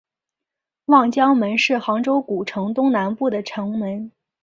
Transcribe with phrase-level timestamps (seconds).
[0.85, 4.11] 望江门是杭州古城东南部的城门。